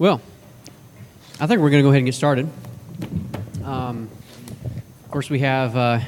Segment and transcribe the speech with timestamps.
[0.00, 0.22] Well,
[1.38, 2.48] I think we're going to go ahead and get started.
[3.62, 4.08] Um,
[5.04, 6.00] of course, we have uh,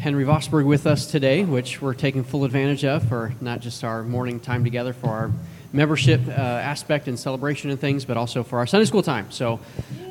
[0.00, 4.02] Henry Vosberg with us today, which we're taking full advantage of for not just our
[4.02, 5.30] morning time together for our
[5.72, 9.30] membership uh, aspect and celebration and things, but also for our Sunday school time.
[9.30, 9.60] So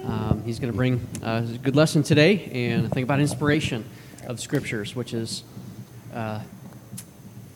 [0.05, 3.83] um, he's going to bring uh, a good lesson today and think about inspiration
[4.25, 5.43] of scriptures, which is
[6.13, 6.39] uh,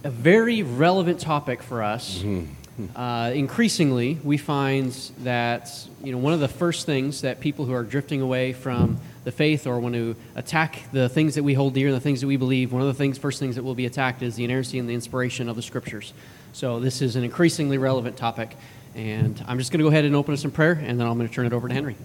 [0.04, 2.18] a very relevant topic for us.
[2.18, 2.55] Mm-hmm
[2.96, 5.70] uh, increasingly, we find that
[6.04, 9.32] you know one of the first things that people who are drifting away from the
[9.32, 12.28] faith or want to attack the things that we hold dear and the things that
[12.28, 14.80] we believe, one of the things, first things that will be attacked is the inerrancy
[14.80, 16.14] and the inspiration of the scriptures.
[16.52, 18.57] So this is an increasingly relevant topic,
[18.96, 21.18] and I'm just going to go ahead and open us in prayer, and then I'm
[21.18, 21.96] going to turn it over to Henry.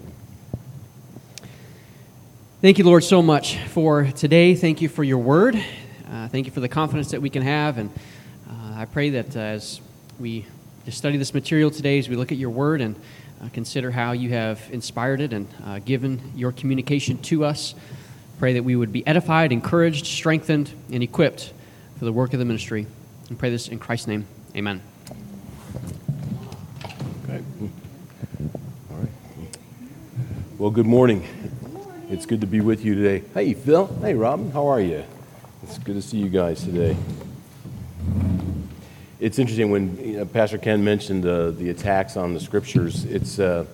[2.61, 4.53] Thank you, Lord, so much for today.
[4.53, 5.55] Thank you for your word.
[5.55, 7.89] Uh, thank you for the confidence that we can have, and
[8.49, 9.81] uh, I pray that uh, as
[10.19, 10.45] we
[10.89, 12.95] to study this material today as we look at your word and
[13.43, 17.75] uh, consider how you have inspired it and uh, given your communication to us.
[18.39, 21.53] Pray that we would be edified, encouraged, strengthened, and equipped
[21.99, 22.87] for the work of the ministry.
[23.29, 24.25] And pray this in Christ's name.
[24.55, 24.81] Amen.
[27.25, 27.43] Okay.
[28.89, 29.09] All right.
[30.57, 31.27] Well, good morning.
[32.09, 33.23] It's good to be with you today.
[33.35, 33.85] Hey, Phil.
[34.01, 34.49] Hey, Robin.
[34.49, 35.03] How are you?
[35.61, 36.97] It's good to see you guys today
[39.19, 43.03] it's interesting when you know, Pastor Ken mentioned uh, the attacks on the scriptures.
[43.05, 43.65] It's uh,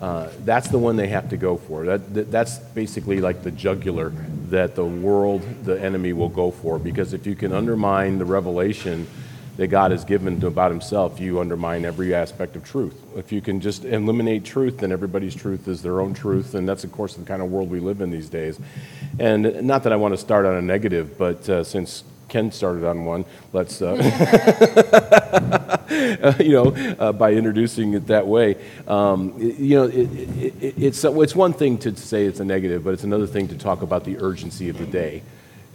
[0.00, 1.84] uh, that's the one they have to go for.
[1.84, 4.10] That, that, that's basically like the jugular
[4.48, 6.78] that the world, the enemy, will go for.
[6.78, 9.06] Because if you can undermine the revelation
[9.56, 13.00] that God has given about Himself, you undermine every aspect of truth.
[13.14, 16.82] If you can just eliminate truth, then everybody's truth is their own truth, and that's
[16.82, 18.58] of course the kind of world we live in these days.
[19.18, 22.02] And not that I want to start on a negative, but uh, since
[22.34, 23.24] Ken started on one.
[23.52, 23.94] Let's, uh,
[26.40, 28.56] you know, uh, by introducing it that way.
[28.88, 30.10] Um, you know, it,
[30.42, 33.56] it, it's, it's one thing to say it's a negative, but it's another thing to
[33.56, 35.22] talk about the urgency of the day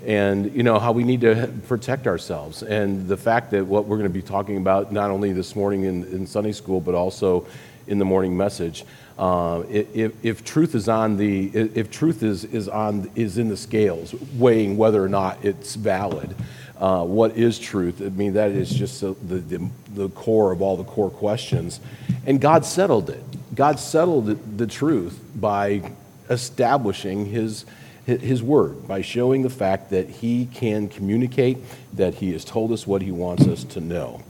[0.06, 3.98] and you know how we need to protect ourselves and the fact that what we're
[3.98, 7.46] going to be talking about not only this morning in, in sunday school but also
[7.88, 8.86] in the morning message
[9.20, 13.58] uh, if, if truth is on the if truth is, is on is in the
[13.58, 16.34] scales weighing whether or not it's valid
[16.80, 18.02] uh, what is truth?
[18.02, 21.82] I mean that is just the, the, the core of all the core questions.
[22.26, 23.24] And god settled it.
[23.54, 25.92] God settled the truth by
[26.30, 27.66] establishing his
[28.06, 31.58] his word by showing the fact that he can communicate
[31.94, 34.24] that he has told us what he wants us to know.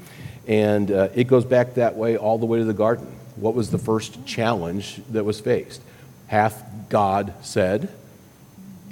[0.48, 3.72] And uh, it goes back that way all the way to the garden what was
[3.72, 5.82] the first challenge that was faced?
[6.28, 7.90] Hath God said?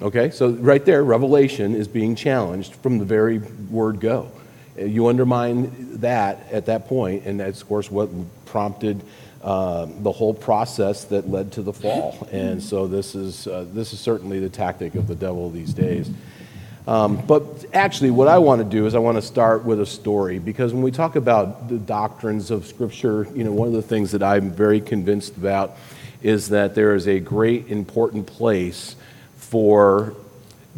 [0.02, 4.32] Okay, so right there, Revelation is being challenged from the very word go.
[4.78, 8.10] You undermine that at that point, and that's, of course, what
[8.46, 9.02] prompted
[9.42, 12.28] uh, the whole process that led to the fall.
[12.32, 16.10] And so this is, uh, this is certainly the tactic of the devil these days.
[16.88, 19.86] Um, but actually, what I want to do is I want to start with a
[19.86, 23.82] story because when we talk about the doctrines of Scripture, you know, one of the
[23.82, 25.76] things that I'm very convinced about
[26.22, 28.96] is that there is a great important place
[29.36, 30.16] for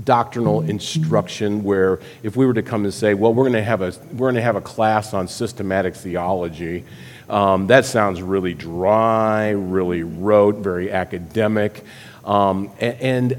[0.03, 3.81] doctrinal instruction where if we were to come and say well we're going to have
[3.81, 6.86] a we're going to have a class on systematic theology
[7.28, 11.84] um, that sounds really dry really rote very academic
[12.25, 13.34] um, and,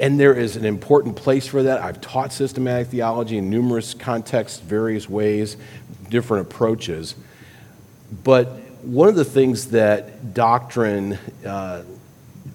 [0.00, 1.80] and, there is an important place for that.
[1.80, 5.56] I've taught systematic theology in numerous contexts, various ways,
[6.10, 7.14] different approaches.
[8.24, 8.48] But
[8.82, 11.82] one of the things that doctrine uh,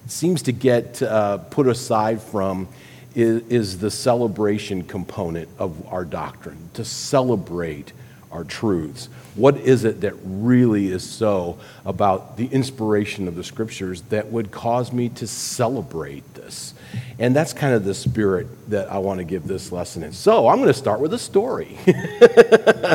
[0.07, 2.67] seems to get uh, put aside from
[3.15, 7.93] is, is the celebration component of our doctrine, to celebrate
[8.31, 9.09] our truths.
[9.36, 14.52] What is it that really is so about the inspiration of the scriptures that would
[14.52, 16.74] cause me to celebrate this?
[17.18, 20.12] And that's kind of the spirit that I want to give this lesson in.
[20.12, 21.78] So I'm going to start with a story.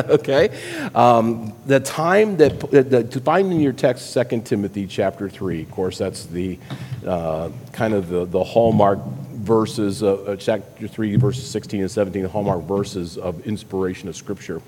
[0.09, 0.49] okay?
[0.93, 5.97] Um, the time that, to find in your text 2 Timothy chapter 3, of course,
[5.97, 6.59] that's the
[7.05, 8.99] uh, kind of the, the hallmark
[9.47, 14.61] verses, uh, chapter 3, verses 16 and 17, the hallmark verses of inspiration of Scripture.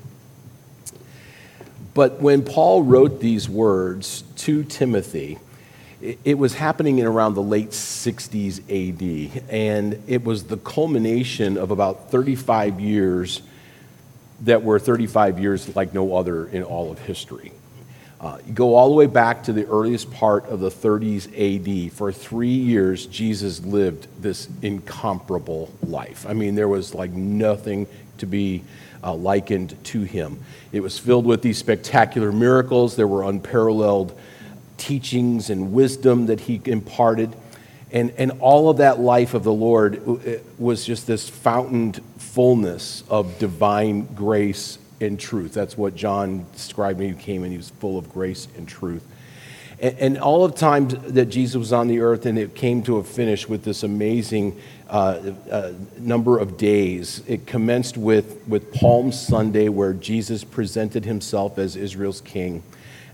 [1.94, 5.40] But when Paul wrote these words to Timothy,
[6.02, 11.72] it was happening in around the late 60s AD, and it was the culmination of
[11.72, 13.42] about 35 years
[14.42, 17.52] that were 35 years like no other in all of history.
[18.22, 21.94] Uh, you go all the way back to the earliest part of the 30s AD.
[21.94, 26.26] For three years, Jesus lived this incomparable life.
[26.28, 27.88] I mean, there was like nothing
[28.18, 28.64] to be
[29.04, 30.44] uh, likened to him.
[30.72, 32.96] It was filled with these spectacular miracles.
[32.96, 34.18] There were unparalleled
[34.78, 37.36] teachings and wisdom that he imparted.
[37.92, 40.02] And, and all of that life of the Lord
[40.60, 45.54] was just this fountained fullness of divine grace and truth.
[45.54, 49.04] That's what John described when he came and he was full of grace and truth.
[49.82, 52.98] And, all of the times that Jesus was on the earth and it came to
[52.98, 58.42] a finish with this amazing uh, uh, Uh, uh, number of days, it commenced with,
[58.48, 62.64] with Palm Sunday where Jesus presented himself as Israel's king.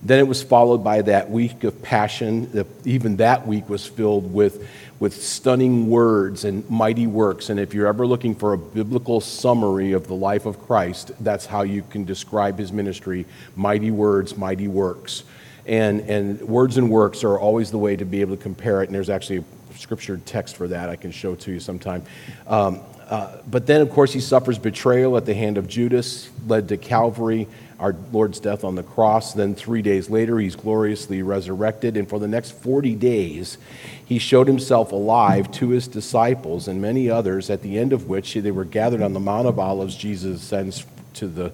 [0.01, 2.65] Then it was followed by that week of passion.
[2.85, 4.65] Even that week was filled with,
[4.99, 7.49] with stunning words and mighty works.
[7.49, 11.45] And if you're ever looking for a biblical summary of the life of Christ, that's
[11.45, 13.25] how you can describe his ministry
[13.55, 15.23] mighty words, mighty works.
[15.65, 18.85] And, and words and works are always the way to be able to compare it.
[18.85, 19.43] And there's actually
[19.77, 22.03] scripture text for that I can show to you sometime.
[22.47, 26.69] Um, uh, but then, of course, he suffers betrayal at the hand of Judas, led
[26.69, 27.47] to Calvary
[27.79, 29.33] our Lord's death on the cross.
[29.33, 31.97] Then three days later, he's gloriously resurrected.
[31.97, 33.57] And for the next 40 days,
[34.05, 38.33] he showed himself alive to his disciples and many others, at the end of which
[38.33, 39.95] they were gathered on the Mount of Olives.
[39.95, 40.85] Jesus ascends
[41.15, 41.51] to the,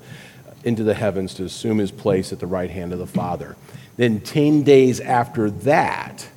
[0.63, 3.55] into the heavens to assume his place at the right hand of the Father.
[3.97, 6.27] Then, 10 days after that,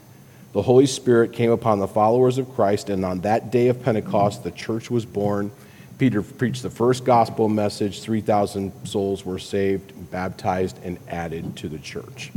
[0.54, 4.44] the Holy Spirit came upon the followers of Christ, and on that day of Pentecost,
[4.44, 5.50] the church was born.
[5.98, 8.00] Peter preached the first gospel message.
[8.00, 12.30] 3,000 souls were saved, baptized, and added to the church.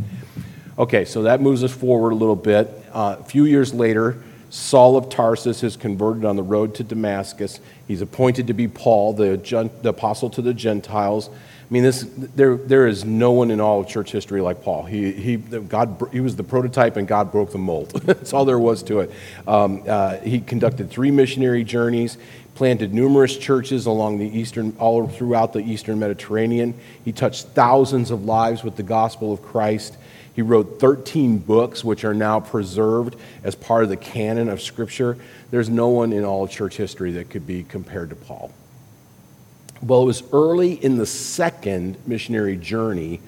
[0.80, 2.68] Okay, so that moves us forward a little bit.
[2.92, 4.18] Uh, a few years later,
[4.50, 7.60] Saul of Tarsus is converted on the road to Damascus.
[7.88, 11.30] He's appointed to be Paul, the, the apostle to the Gentiles.
[11.70, 14.84] I mean, this, there, there is no one in all of church history like Paul.
[14.84, 17.90] He, he, God, he was the prototype, and God broke the mold.
[18.06, 19.12] That's all there was to it.
[19.46, 22.18] Um, uh, he conducted three missionary journeys
[22.58, 26.74] planted numerous churches along the eastern, all throughout the eastern Mediterranean.
[27.06, 29.96] He touched thousands of lives with the gospel of Christ.
[30.36, 35.18] He wrote 13 books, which are now preserved as part of the canon of Scripture.
[35.52, 38.52] There's no one in all of church history that could be compared to Paul.
[39.82, 43.22] Well, it was early in the second missionary journey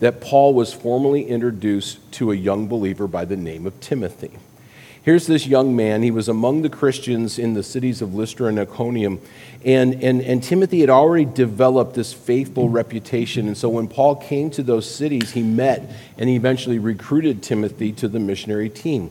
[0.00, 4.32] that Paul was formally introduced to a young believer by the name of Timothy.
[5.04, 6.02] Here's this young man.
[6.02, 9.20] He was among the Christians in the cities of Lystra and Iconium.
[9.62, 13.46] And, and, and Timothy had already developed this faithful reputation.
[13.46, 17.92] And so when Paul came to those cities, he met and he eventually recruited Timothy
[17.92, 19.10] to the missionary team.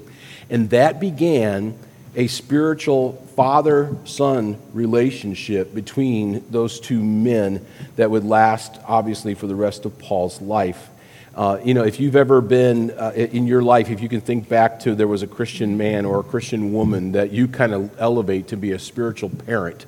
[0.49, 1.77] And that began
[2.15, 7.65] a spiritual father son relationship between those two men
[7.95, 10.89] that would last, obviously, for the rest of Paul's life.
[11.35, 14.47] Uh, you know, if you've ever been uh, in your life, if you can think
[14.47, 17.99] back to there was a Christian man or a Christian woman that you kind of
[17.99, 19.87] elevate to be a spiritual parent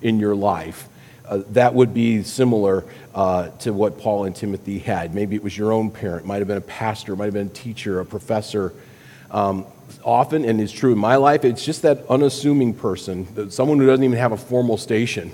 [0.00, 0.88] in your life,
[1.26, 5.14] uh, that would be similar uh, to what Paul and Timothy had.
[5.14, 7.50] Maybe it was your own parent, might have been a pastor, might have been a
[7.50, 8.72] teacher, a professor.
[9.30, 9.66] Um,
[10.04, 14.04] often, and it's true in my life, it's just that unassuming person, someone who doesn't
[14.04, 15.32] even have a formal station.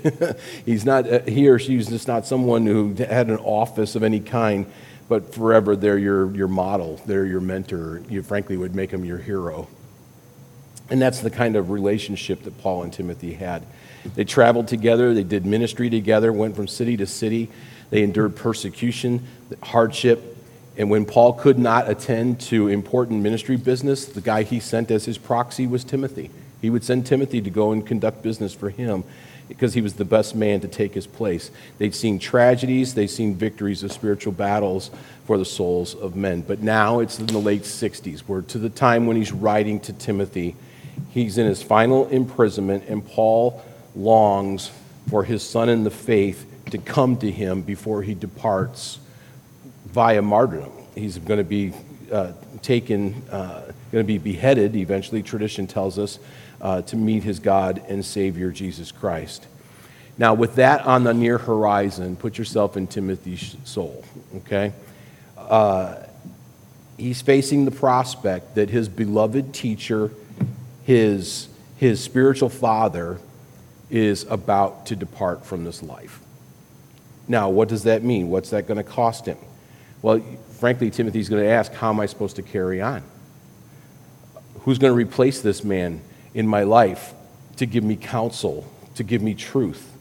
[0.65, 4.19] He's not, uh, he or she's just not someone who had an office of any
[4.19, 4.65] kind
[5.07, 8.01] but forever they're your, your model, they're your mentor.
[8.09, 9.67] You frankly would make them your hero.
[10.89, 13.65] And that's the kind of relationship that Paul and Timothy had.
[14.15, 17.49] They traveled together, they did ministry together, went from city to city.
[17.89, 19.25] They endured persecution,
[19.61, 20.34] hardship.
[20.77, 25.05] And when Paul could not attend to important ministry business, the guy he sent as
[25.05, 26.31] his proxy was Timothy.
[26.61, 29.03] He would send Timothy to go and conduct business for him
[29.47, 31.51] because he was the best man to take his place.
[31.77, 34.89] They'd seen tragedies, they'd seen victories of spiritual battles
[35.25, 36.41] for the souls of men.
[36.41, 39.93] But now it's in the late 60s, where to the time when he's writing to
[39.93, 40.55] Timothy,
[41.11, 43.63] he's in his final imprisonment, and Paul
[43.95, 44.71] longs
[45.09, 48.99] for his son in the faith to come to him before he departs
[49.95, 50.73] via martyrdom.
[50.93, 51.71] He's going to be
[52.11, 56.19] uh, taken, uh, going to be beheaded, eventually, tradition tells us,
[56.59, 59.47] uh, to meet his God and Savior, Jesus Christ.
[60.17, 64.03] Now, with that on the near horizon, put yourself in Timothy's soul,
[64.35, 64.73] okay?
[65.37, 65.95] Uh,
[66.97, 70.11] he's facing the prospect that his beloved teacher,
[70.83, 71.47] his,
[71.77, 73.17] his spiritual father,
[73.89, 76.19] is about to depart from this life.
[77.29, 78.29] Now, what does that mean?
[78.29, 79.37] What's that going to cost him?
[80.05, 80.21] Well,
[80.59, 83.01] frankly, Timothy's going to ask, How am I supposed to carry on?
[84.59, 85.99] Who's going to replace this man
[86.35, 87.15] in my life
[87.55, 89.97] to give me counsel, to give me truth?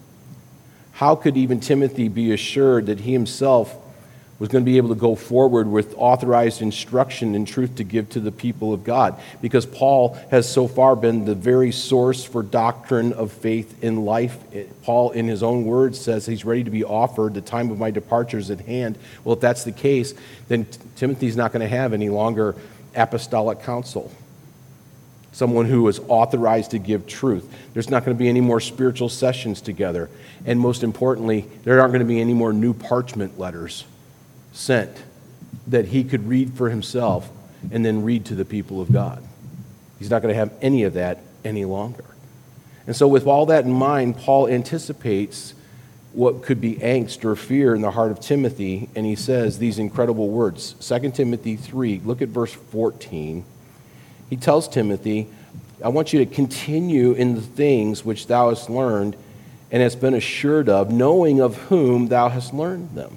[0.93, 3.75] How could even Timothy be assured that he himself
[4.39, 8.09] was going to be able to go forward with authorized instruction and truth to give
[8.11, 9.21] to the people of God.
[9.41, 14.37] Because Paul has so far been the very source for doctrine of faith in life.
[14.83, 17.35] Paul, in his own words, says he's ready to be offered.
[17.35, 18.99] The time of my departure is at hand.
[19.23, 20.15] Well, if that's the case,
[20.49, 22.57] then Timothy's not going to have any longer
[22.97, 24.11] apostolic counsel.
[25.31, 27.49] Someone who is authorized to give truth.
[27.73, 30.11] There's not going to be any more spiritual sessions together.
[30.45, 33.85] And most importantly, there aren't going to be any more new parchment letters
[34.55, 35.03] sent
[35.67, 37.31] that he could read for himself
[37.71, 39.23] and then read to the people of God.
[39.99, 42.05] He's not going to have any of that any longer.
[42.87, 45.55] And so, with all that in mind, Paul anticipates
[46.13, 49.79] what could be angst or fear in the heart of Timothy, and he says these
[49.79, 50.75] incredible words.
[50.81, 53.45] 2 Timothy 3, look at verse 14.
[54.31, 55.29] He tells Timothy,
[55.83, 59.17] I want you to continue in the things which thou hast learned
[59.73, 63.17] and hast been assured of, knowing of whom thou hast learned them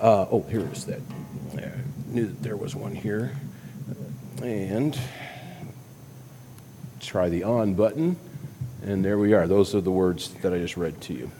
[0.00, 1.00] Uh, oh, here is that.
[1.58, 1.70] I
[2.06, 3.36] knew that there was one here.
[4.42, 4.98] And
[7.00, 8.16] try the on button.
[8.82, 9.46] And there we are.
[9.46, 11.30] Those are the words that I just read to you.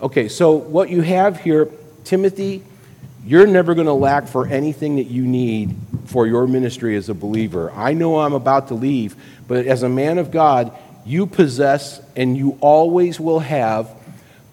[0.00, 1.70] Okay, so what you have here,
[2.04, 2.64] Timothy,
[3.26, 7.14] you're never going to lack for anything that you need for your ministry as a
[7.14, 7.70] believer.
[7.72, 9.16] I know I'm about to leave,
[9.46, 10.72] but as a man of God,
[11.04, 13.90] you possess and you always will have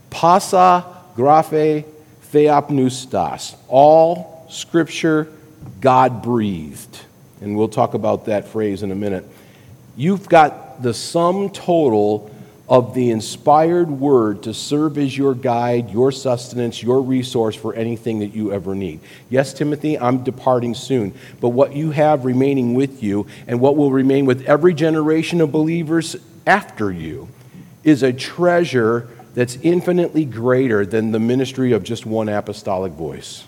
[0.10, 1.86] pasa graphe
[2.34, 5.32] theopneustos, all scripture
[5.80, 7.00] God breathed.
[7.42, 9.26] And we'll talk about that phrase in a minute.
[9.96, 12.32] You've got the sum total
[12.68, 18.20] of the inspired word to serve as your guide, your sustenance, your resource for anything
[18.20, 19.02] that you ever need.
[19.30, 23.92] Yes, Timothy, I'm departing soon, but what you have remaining with you and what will
[23.92, 26.16] remain with every generation of believers
[26.48, 27.28] after you
[27.84, 33.44] is a treasure that's infinitely greater than the ministry of just one apostolic voice.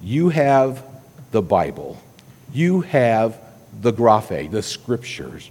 [0.00, 0.84] You have
[1.30, 2.00] the Bible,
[2.52, 3.38] you have
[3.80, 5.50] the graphe, the scriptures.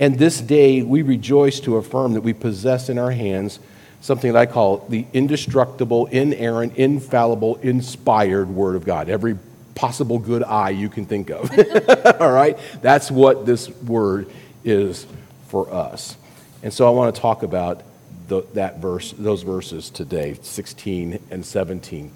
[0.00, 3.60] And this day we rejoice to affirm that we possess in our hands
[4.00, 9.08] something that I call the indestructible, inerrant, infallible, inspired Word of God.
[9.08, 9.38] Every
[9.74, 11.50] possible good eye you can think of.
[12.20, 12.58] All right?
[12.82, 14.28] That's what this Word
[14.64, 15.06] is
[15.48, 16.16] for us.
[16.62, 17.82] And so I want to talk about
[18.28, 22.10] the, that verse, those verses today, 16 and 17.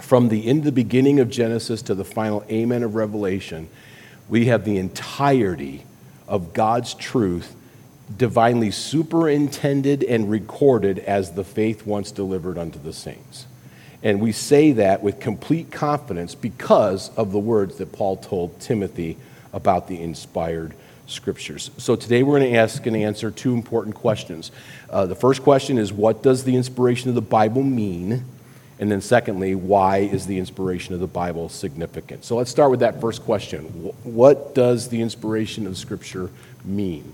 [0.00, 3.68] From the in the beginning of Genesis to the final amen of Revelation,
[4.28, 5.84] we have the entirety
[6.26, 7.54] of God's truth
[8.16, 13.46] divinely superintended and recorded as the faith once delivered unto the saints.
[14.02, 19.16] And we say that with complete confidence because of the words that Paul told Timothy
[19.52, 20.74] about the inspired
[21.12, 21.70] scriptures.
[21.76, 24.50] So today we're going to ask and answer two important questions.
[24.90, 28.24] Uh, the first question is what does the inspiration of the Bible mean?
[28.78, 32.24] And then, secondly, why is the inspiration of the Bible significant?
[32.24, 33.62] So let's start with that first question.
[34.02, 36.30] What does the inspiration of Scripture
[36.64, 37.12] mean?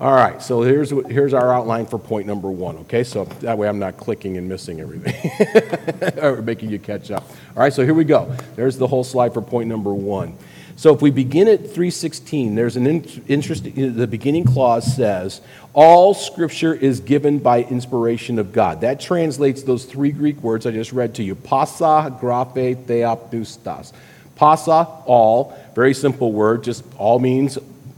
[0.00, 3.04] All right, so here's, here's our outline for point number one, okay?
[3.04, 7.22] So that way I'm not clicking and missing everything or making you catch up.
[7.56, 8.36] All right, so here we go.
[8.56, 10.36] There's the whole slide for point number one.
[10.76, 12.86] So if we begin at 316, there's an
[13.28, 15.40] interesting, uh, the beginning clause says,
[15.72, 18.80] all scripture is given by inspiration of God.
[18.80, 23.92] That translates those three Greek words I just read to you pasa, graphe, theopneustos.
[24.34, 27.56] Pasa, all, very simple word, just all means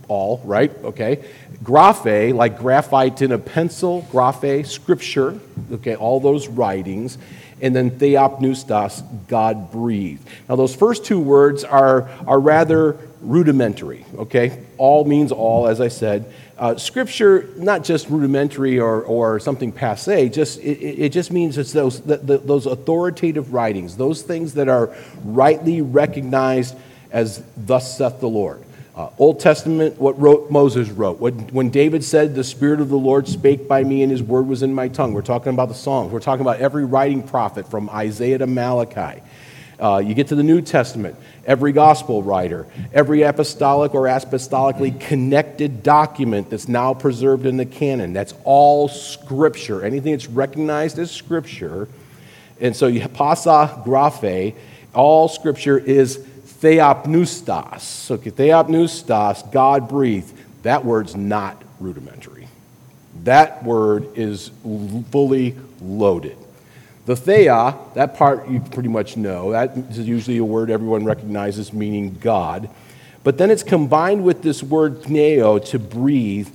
[0.08, 0.70] all, right?
[0.84, 1.24] Okay.
[1.64, 5.40] Graphe, like graphite in a pencil, graphe, scripture,
[5.72, 7.16] okay, all those writings
[7.60, 10.26] and then theopneustos, God breathed.
[10.48, 14.62] Now, those first two words are, are rather rudimentary, okay?
[14.76, 16.32] All means all, as I said.
[16.58, 21.72] Uh, scripture, not just rudimentary or, or something passe, just, it, it just means it's
[21.72, 24.94] those, the, the, those authoritative writings, those things that are
[25.24, 26.76] rightly recognized
[27.10, 28.62] as thus saith the Lord.
[28.96, 31.20] Uh, Old Testament, what wrote, Moses wrote.
[31.20, 34.46] When, when David said, The Spirit of the Lord spake by me and his word
[34.46, 36.10] was in my tongue, we're talking about the Psalms.
[36.10, 39.20] We're talking about every writing prophet from Isaiah to Malachi.
[39.78, 45.82] Uh, you get to the New Testament, every gospel writer, every apostolic or apostolically connected
[45.82, 48.14] document that's now preserved in the canon.
[48.14, 49.84] That's all scripture.
[49.84, 51.86] Anything that's recognized as scripture.
[52.62, 54.54] And so pasa graphe
[54.94, 56.26] All scripture is
[56.60, 58.10] theopneustos.
[58.10, 60.32] Okay, theopneustos, God breathed.
[60.62, 62.48] That word's not rudimentary.
[63.24, 64.50] That word is
[65.10, 66.36] fully loaded.
[67.06, 69.52] The theo, that part you pretty much know.
[69.52, 72.68] That is usually a word everyone recognizes meaning God.
[73.22, 76.48] But then it's combined with this word pneo, to breathe,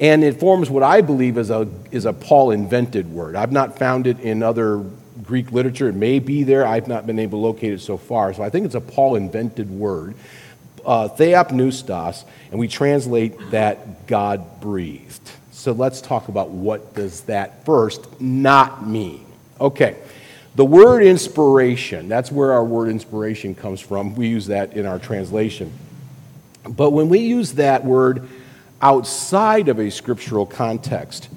[0.00, 3.36] and it forms what I believe is a, is a Paul invented word.
[3.36, 4.84] I've not found it in other
[5.22, 5.88] Greek literature.
[5.88, 6.66] It may be there.
[6.66, 8.32] I've not been able to locate it so far.
[8.34, 10.14] So I think it's a Paul invented word.
[10.84, 15.30] Uh, theopneustos, and we translate that God breathed.
[15.50, 19.26] So let's talk about what does that first not mean.
[19.60, 19.96] Okay.
[20.54, 24.14] The word inspiration, that's where our word inspiration comes from.
[24.14, 25.72] We use that in our translation.
[26.68, 28.28] But when we use that word
[28.80, 31.28] outside of a scriptural context,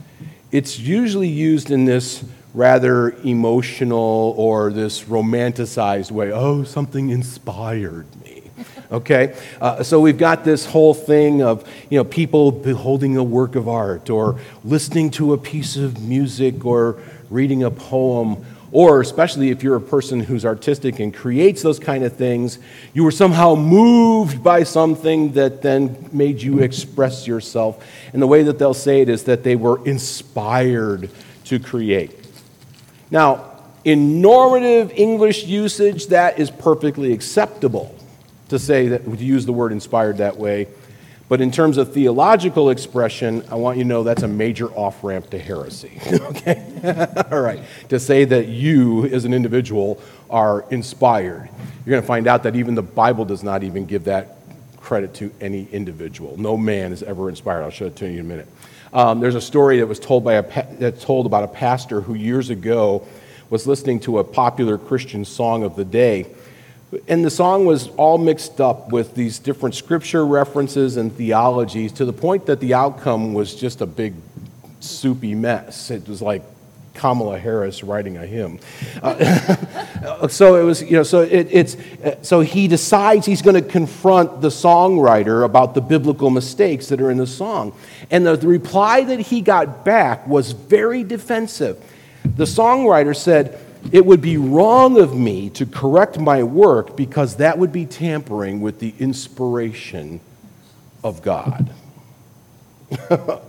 [0.52, 6.32] it's usually used in this rather emotional or this romanticized way.
[6.32, 8.38] Oh, something inspired me.
[8.92, 9.34] Okay?
[9.62, 13.70] Uh, so we've got this whole thing of, you know, people beholding a work of
[13.70, 19.64] art or listening to a piece of music or reading a poem, or especially if
[19.64, 22.60] you're a person who's artistic and creates those kind of things,
[22.94, 27.82] you were somehow moved by something that then made you express yourself.
[28.12, 31.10] And the way that they'll say it is that they were inspired
[31.46, 32.21] to create.
[33.12, 33.52] Now,
[33.84, 37.96] in normative English usage, that is perfectly acceptable
[38.50, 40.68] to say that, to use the word inspired that way.
[41.28, 45.02] But in terms of theological expression, I want you to know that's a major off
[45.04, 45.98] ramp to heresy.
[46.12, 47.08] okay?
[47.32, 47.62] All right.
[47.90, 51.50] To say that you, as an individual, are inspired.
[51.86, 54.40] You're going to find out that even the Bible does not even give that
[54.78, 56.38] credit to any individual.
[56.38, 57.64] No man is ever inspired.
[57.64, 58.48] I'll show it to you in a minute.
[58.94, 62.14] Um, there's a story that was told, by a, that's told about a pastor who
[62.14, 63.06] years ago
[63.50, 66.26] was listening to a popular Christian song of the day
[67.08, 72.06] and the song was all mixed up with these different scripture references and theologies to
[72.06, 74.14] the point that the outcome was just a big
[74.82, 75.90] soupy mess.
[75.90, 76.44] It was like
[76.94, 78.60] Kamala Harris writing a hymn.
[79.02, 83.62] Uh, so it was, you know, so it, it's, uh, so he decides he's going
[83.62, 87.74] to confront the songwriter about the biblical mistakes that are in the song.
[88.10, 91.84] And the, the reply that he got back was very defensive.
[92.24, 93.60] The songwriter said,
[93.92, 98.62] it would be wrong of me to correct my work because that would be tampering
[98.62, 100.20] with the inspiration
[101.04, 101.74] of God.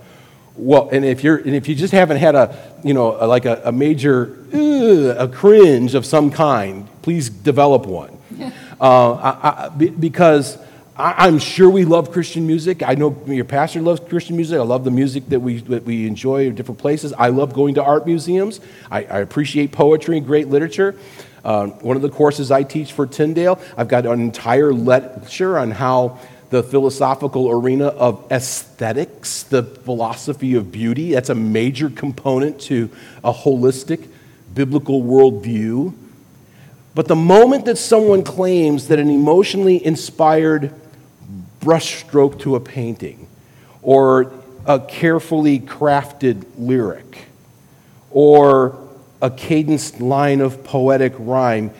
[0.56, 3.62] well, and if you're, and if you just haven't had a, you know, like a,
[3.64, 8.18] a major, uh, a cringe of some kind, please develop one.
[8.80, 10.58] uh, I, I, because
[10.96, 12.82] I, am sure we love Christian music.
[12.82, 14.58] I know your pastor loves Christian music.
[14.58, 17.14] I love the music that we, that we enjoy in different places.
[17.14, 18.60] I love going to art museums.
[18.90, 20.94] I, I appreciate poetry and great literature.
[21.44, 25.70] Um, one of the courses I teach for Tyndale, I've got an entire lecture on
[25.70, 26.20] how
[26.52, 32.90] the philosophical arena of aesthetics, the philosophy of beauty, that's a major component to
[33.24, 34.06] a holistic
[34.52, 35.94] biblical worldview.
[36.94, 40.74] But the moment that someone claims that an emotionally inspired
[41.62, 43.26] brushstroke to a painting,
[43.80, 44.30] or
[44.66, 47.28] a carefully crafted lyric,
[48.10, 48.78] or
[49.22, 51.70] a cadenced line of poetic rhyme,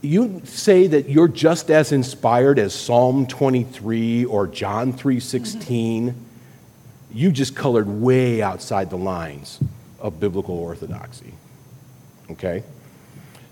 [0.00, 6.14] you say that you're just as inspired as Psalm 23 or John 3:16.
[7.12, 9.58] You just colored way outside the lines
[10.00, 11.32] of biblical orthodoxy.
[12.30, 12.62] Okay?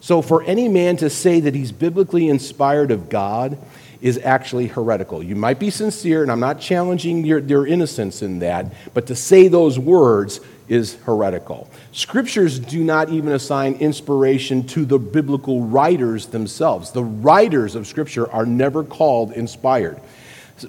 [0.01, 3.59] So for any man to say that he's biblically inspired of God
[4.01, 5.23] is actually heretical.
[5.23, 9.17] You might be sincere, and I'm not challenging your, your innocence in that, but to
[9.17, 11.69] say those words is heretical.
[11.93, 16.91] Scriptures do not even assign inspiration to the biblical writers themselves.
[16.91, 20.01] The writers of Scripture are never called inspired.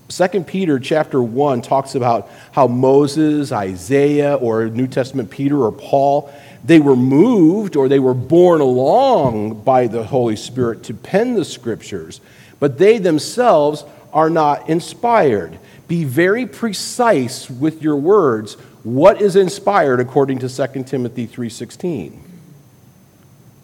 [0.10, 6.31] 2 Peter chapter 1 talks about how Moses, Isaiah, or New Testament Peter or Paul,
[6.63, 11.45] they were moved or they were borne along by the Holy Spirit to pen the
[11.45, 12.19] scriptures
[12.60, 13.83] but they themselves
[14.13, 15.57] are not inspired.
[15.88, 18.56] Be very precise with your words.
[18.84, 22.19] What is inspired according to 2 Timothy 3:16?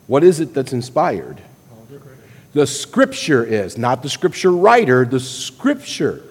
[0.07, 1.41] What is it that's inspired?
[2.53, 6.21] The scripture is, not the scripture writer, the scripture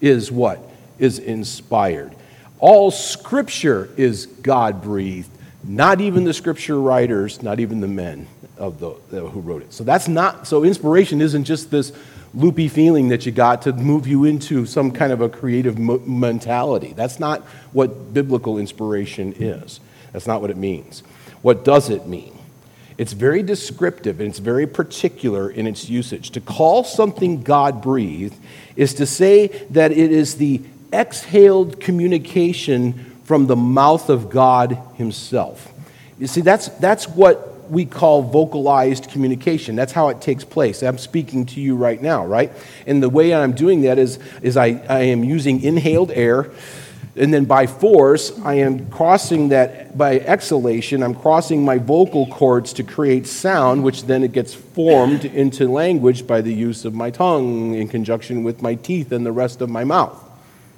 [0.00, 0.60] is what
[0.98, 2.14] is inspired.
[2.58, 5.30] All scripture is God breathed,
[5.64, 8.26] not even the scripture writers, not even the men
[8.58, 9.72] of the, who wrote it.
[9.72, 11.92] So that's not, so inspiration isn't just this
[12.34, 16.92] loopy feeling that you got to move you into some kind of a creative mentality.
[16.94, 17.42] That's not
[17.72, 19.80] what biblical inspiration is.
[20.12, 21.02] That's not what it means.
[21.42, 22.38] What does it mean?
[22.98, 26.30] It's very descriptive and it's very particular in its usage.
[26.30, 28.36] To call something God breathed
[28.76, 35.72] is to say that it is the exhaled communication from the mouth of God Himself.
[36.18, 39.74] You see, that's, that's what we call vocalized communication.
[39.74, 40.82] That's how it takes place.
[40.82, 42.52] I'm speaking to you right now, right?
[42.86, 46.50] And the way I'm doing that is, is I, I am using inhaled air
[47.14, 52.72] and then by force, I am crossing that, by exhalation, I'm crossing my vocal cords
[52.74, 57.10] to create sound, which then it gets formed into language by the use of my
[57.10, 60.18] tongue in conjunction with my teeth and the rest of my mouth.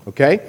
[0.09, 0.41] Okay?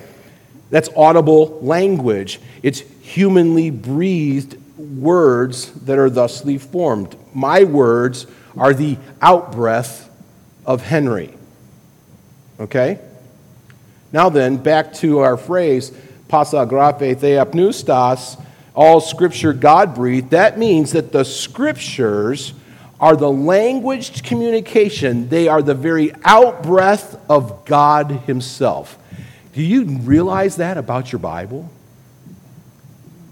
[0.71, 2.39] That's audible language.
[2.63, 7.15] It's humanly breathed words that are thusly formed.
[7.33, 10.09] My words are the outbreath
[10.65, 11.33] of Henry.
[12.59, 12.99] Okay?
[14.11, 15.91] Now then, back to our phrase,
[16.27, 18.41] pasa graphe theopneustos,
[18.73, 20.31] all scripture God breathed.
[20.31, 22.53] That means that the scriptures
[22.99, 28.97] are the language communication, they are the very outbreath of God Himself.
[29.53, 31.69] Do you realize that about your Bible?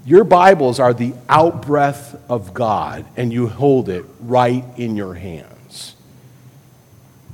[0.06, 5.96] Your Bibles are the outbreath of God, and you hold it right in your hands.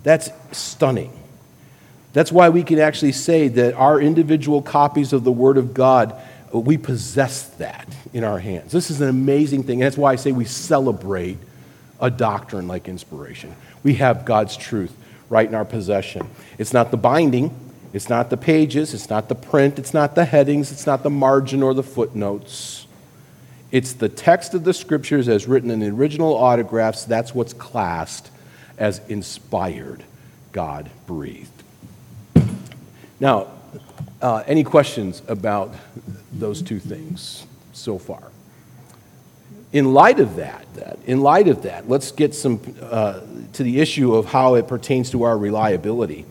[0.05, 1.13] That's stunning.
[2.13, 6.15] That's why we can actually say that our individual copies of the Word of God,
[6.53, 8.71] we possess that in our hands.
[8.71, 9.83] This is an amazing thing.
[9.83, 11.39] And that's why I say we celebrate
[12.01, 13.55] a doctrine like inspiration.
[13.83, 14.97] We have God's truth
[15.29, 16.29] right in our possession.
[16.57, 20.25] It's not the binding, it's not the pages, it's not the print, it's not the
[20.25, 22.87] headings, it's not the margin or the footnotes.
[23.73, 27.05] It's the text of the scriptures as written in the original autographs.
[27.05, 28.31] That's what's classed
[28.79, 30.03] as inspired,
[30.53, 31.51] God breathed.
[33.21, 33.49] Now,
[34.23, 35.75] uh, any questions about
[36.33, 38.23] those two things so far?
[39.73, 43.21] In light of that, that in light of that, let's get some uh,
[43.53, 46.27] to the issue of how it pertains to our reliability.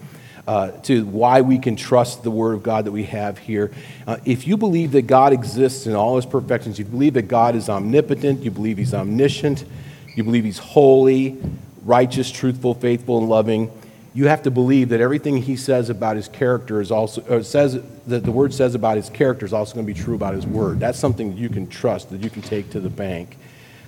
[0.49, 3.71] Uh, to why we can trust the Word of God that we have here.
[4.07, 7.53] Uh, if you believe that God exists in all His perfections, you believe that God
[7.53, 9.63] is omnipotent, you believe He's omniscient,
[10.15, 11.37] you believe He's holy,
[11.85, 13.71] righteous, truthful, faithful, and loving,
[14.15, 18.23] you have to believe that everything he says about his character is also, says that
[18.23, 20.79] the word says about his character is also going to be true about his word.
[20.79, 23.37] That's something that you can trust, that you can take to the bank.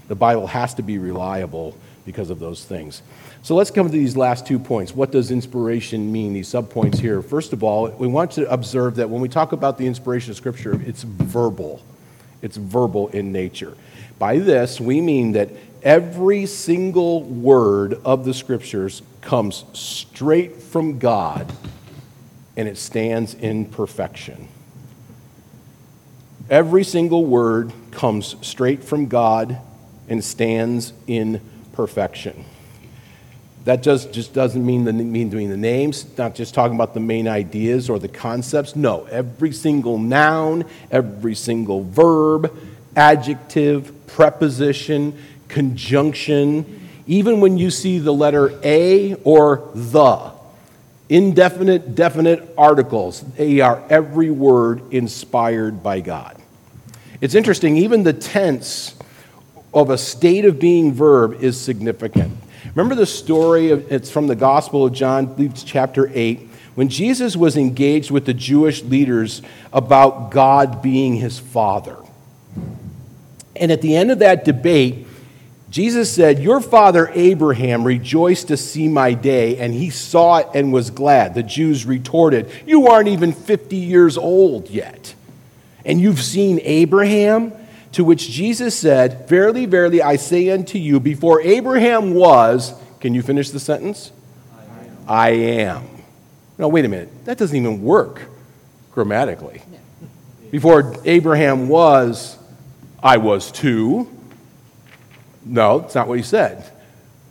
[0.10, 3.02] The Bible has to be reliable because of those things.
[3.44, 4.96] So let's come to these last two points.
[4.96, 6.34] What does inspiration mean?
[6.34, 7.22] These subpoints here.
[7.22, 10.38] First of all, we want to observe that when we talk about the inspiration of
[10.38, 11.82] Scripture, it's verbal.
[12.42, 13.76] It's verbal in nature.
[14.18, 15.50] By this, we mean that
[15.84, 21.52] every single word of the Scriptures comes straight from God
[22.58, 24.48] and it stands in perfection.
[26.50, 29.60] Every single word comes straight from God
[30.10, 31.40] and stands in
[31.74, 32.46] perfection.
[33.66, 37.00] That just, just doesn't mean the, mean doing the names, not just talking about the
[37.00, 38.76] main ideas or the concepts.
[38.76, 42.58] No, every single noun, every single verb,
[42.96, 45.16] adjective, preposition,
[45.48, 50.32] conjunction, even when you see the letter a or the.
[51.10, 56.42] Indefinite, definite articles, they are every word inspired by God.
[57.20, 58.96] It's interesting, even the tense
[59.74, 62.34] of a state of being verb is significant.
[62.76, 67.58] Remember the story, of, it's from the Gospel of John, chapter 8, when Jesus was
[67.58, 69.42] engaged with the Jewish leaders
[69.74, 71.98] about God being his Father.
[73.56, 75.08] And at the end of that debate,
[75.70, 80.74] Jesus said, Your father Abraham rejoiced to see my day, and he saw it and
[80.74, 81.34] was glad.
[81.34, 85.16] The Jews retorted, You aren't even 50 years old yet,
[85.86, 87.54] and you've seen Abraham?
[87.94, 93.22] To which Jesus said, Verily, verily, I say unto you, before Abraham was, can you
[93.22, 94.12] finish the sentence?
[94.56, 94.98] I am.
[95.08, 95.88] I am.
[96.58, 97.10] No, wait a minute.
[97.26, 98.22] That doesn't even work
[98.92, 99.62] grammatically.
[100.52, 102.38] Before Abraham was,
[103.02, 104.10] I was too.
[105.44, 106.70] No, it's not what he said.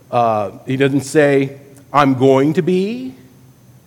[0.09, 1.61] Uh, he doesn't say,
[1.93, 3.15] I'm going to be.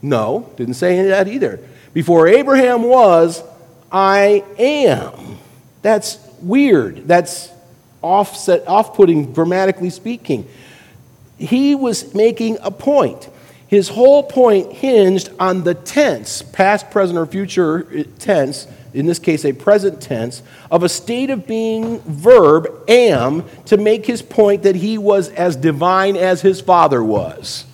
[0.01, 1.61] No, didn't say that either.
[1.93, 3.43] Before Abraham was,
[3.93, 5.39] I am.
[5.83, 7.09] That's weird.
[7.09, 7.51] That's
[8.03, 10.47] offset, off-putting, grammatically speaking.
[11.39, 13.29] He was making a point.
[13.67, 19.45] His whole point hinged on the tense, past, present, or future tense, in this case
[19.45, 24.77] a present tense, of a state of being verb, am, to make his point that
[24.77, 27.65] he was as divine as his father was.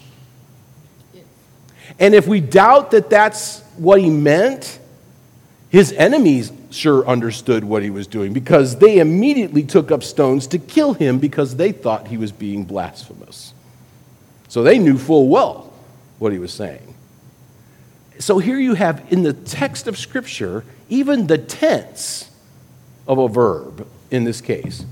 [1.99, 4.80] And if we doubt that that's what he meant,
[5.71, 10.59] His enemies sure understood what he was doing because they immediately took up stones to
[10.59, 13.55] kill him because they thought he was being blasphemous.
[14.49, 15.73] So they knew full well
[16.19, 16.95] what he was saying.
[18.19, 22.31] So here you have in the text of Scripture, even the tense
[23.07, 24.85] of a verb in this case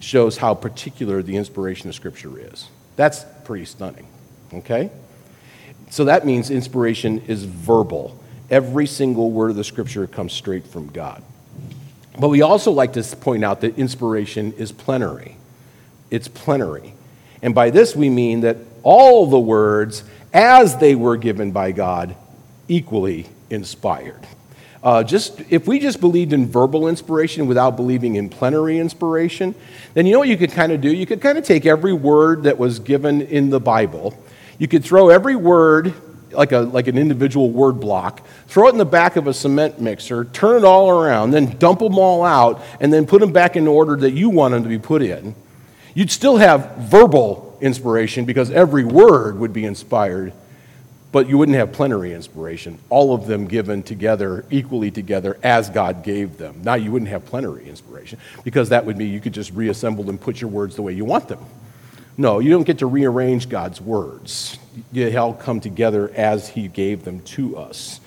[0.00, 2.68] shows how particular the inspiration of Scripture is.
[2.96, 4.06] That's pretty stunning,
[4.52, 4.90] okay?
[5.90, 8.21] So that means inspiration is verbal.
[8.52, 11.24] Every single word of the Scripture comes straight from God.
[12.20, 15.38] But we also like to point out that inspiration is plenary.
[16.10, 16.92] It's plenary.
[17.40, 22.14] And by this we mean that all the words, as they were given by God,
[22.68, 24.20] equally inspired.
[24.82, 29.54] Uh, just if we just believed in verbal inspiration without believing in plenary inspiration,
[29.94, 30.92] then you know what you could kind of do?
[30.92, 34.14] You could kind of take every word that was given in the Bible,
[34.58, 35.94] you could throw every word
[36.32, 39.80] like, a, like an individual word block, throw it in the back of a cement
[39.80, 43.56] mixer, turn it all around, then dump them all out, and then put them back
[43.56, 45.34] in order that you want them to be put in.
[45.94, 50.32] You'd still have verbal inspiration because every word would be inspired
[51.12, 56.02] but you wouldn't have plenary inspiration, all of them given together, equally together, as God
[56.02, 56.62] gave them.
[56.64, 60.18] Now you wouldn't have plenary inspiration, because that would mean you could just reassemble and
[60.18, 61.44] put your words the way you want them.
[62.16, 64.58] No, you don't get to rearrange God's words.
[64.92, 68.00] They all come together as He gave them to us.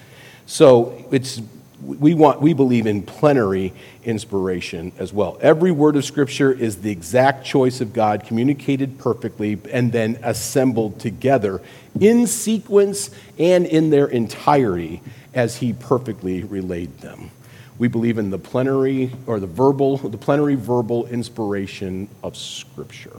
[0.46, 1.42] So it's
[1.84, 5.38] we, want, we believe in plenary inspiration as well.
[5.42, 11.00] Every word of Scripture is the exact choice of God, communicated perfectly, and then assembled
[11.00, 11.62] together
[12.00, 15.02] in sequence and in their entirety
[15.34, 17.32] as He perfectly relayed them.
[17.78, 23.18] We believe in the plenary or the verbal, the plenary verbal inspiration of Scripture.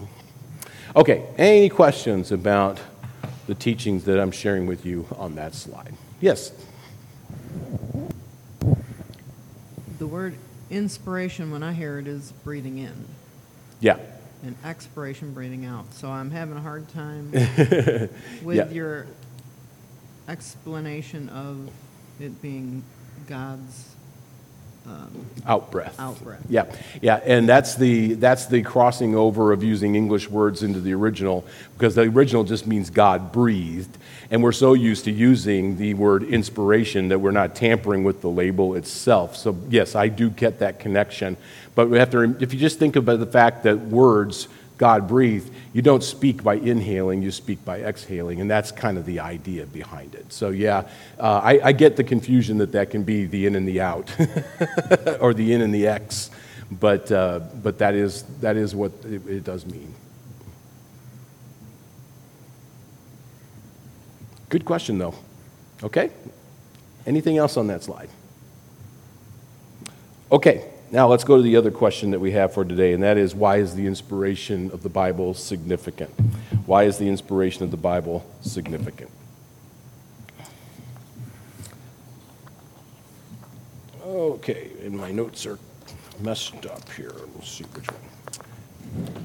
[0.95, 2.79] Okay, any questions about
[3.47, 5.95] the teachings that I'm sharing with you on that slide?
[6.21, 6.53] Yes
[9.99, 10.37] the word
[10.71, 13.07] inspiration, when I hear it, is breathing in.
[13.81, 13.99] Yeah.
[14.45, 15.93] And expiration, breathing out.
[15.95, 17.31] So I'm having a hard time
[18.43, 18.69] with yeah.
[18.69, 19.07] your
[20.29, 21.71] explanation of
[22.21, 22.85] it being
[23.27, 23.96] God's
[24.87, 25.99] um, out breath.
[25.99, 26.41] Out breath.
[26.49, 30.95] Yeah, yeah, and that's the that's the crossing over of using English words into the
[30.95, 31.45] original
[31.77, 33.97] because the original just means God breathed,
[34.31, 38.31] and we're so used to using the word inspiration that we're not tampering with the
[38.31, 39.37] label itself.
[39.37, 41.37] So yes, I do get that connection,
[41.75, 45.53] but we have to if you just think about the fact that words God breathed,
[45.73, 48.41] you don't speak by inhaling, you speak by exhaling.
[48.41, 50.33] And that's kind of the idea behind it.
[50.33, 53.67] So, yeah, uh, I, I, get the confusion that that can be the in and
[53.67, 54.15] the out,
[55.21, 56.31] or the in and the X.
[56.71, 59.95] But, uh, but that, is, that is what it, it does mean.
[64.49, 65.15] Good question, though.
[65.83, 66.11] Okay?
[67.07, 68.11] Anything else on that slide?
[70.31, 70.71] Okay.
[70.93, 73.35] Now, let's go to the other question that we have for today, and that is
[73.35, 76.11] why is the inspiration of the Bible significant?
[76.65, 79.11] Why is the inspiration of the Bible significant?
[84.05, 85.59] Okay, and my notes are
[86.21, 87.13] messed up here.
[87.35, 89.17] Let's see which one.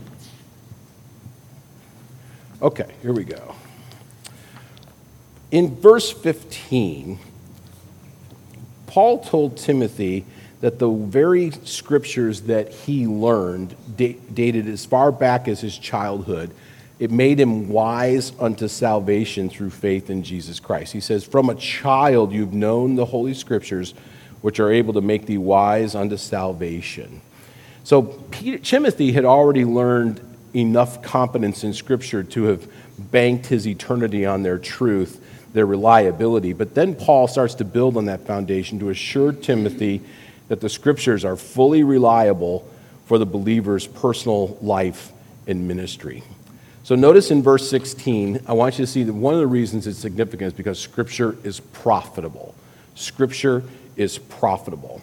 [2.61, 3.55] Okay, here we go.
[5.51, 7.19] In verse 15,
[8.87, 10.25] Paul told Timothy
[10.61, 16.51] that the very scriptures that he learned, dated as far back as his childhood,
[16.99, 20.93] it made him wise unto salvation through faith in Jesus Christ.
[20.93, 23.95] He says, From a child you've known the Holy Scriptures,
[24.41, 27.21] which are able to make thee wise unto salvation.
[27.83, 30.21] So Peter, Timothy had already learned
[30.55, 32.67] enough competence in Scripture to have
[32.99, 35.19] banked his eternity on their truth,
[35.53, 36.53] their reliability.
[36.53, 40.01] But then Paul starts to build on that foundation to assure Timothy
[40.51, 42.69] that the scriptures are fully reliable
[43.05, 45.13] for the believer's personal life
[45.47, 46.23] and ministry.
[46.83, 49.87] So notice in verse 16, I want you to see that one of the reasons
[49.87, 52.53] it's significant is because scripture is profitable.
[52.95, 53.63] Scripture
[53.95, 55.01] is profitable.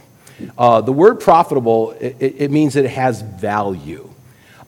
[0.58, 4.06] Uh, the word profitable, it, it, means that it has value.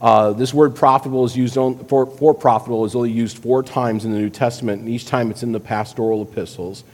[0.01, 4.07] Uh, this word profitable is used on, for, for profitable is only used four times
[4.07, 6.85] in the New Testament, and each time it's in the pastoral epistles.